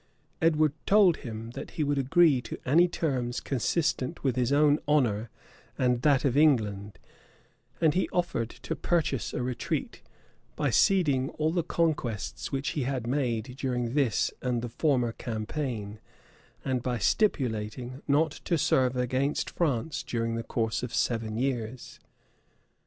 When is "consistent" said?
3.39-4.23